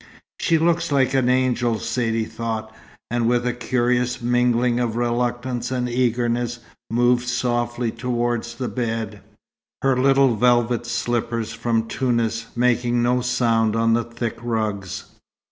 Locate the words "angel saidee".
1.29-2.25